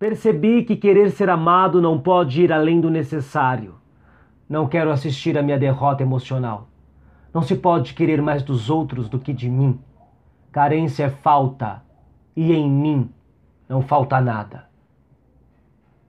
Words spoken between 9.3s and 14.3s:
de mim. Carência é falta, e em mim não falta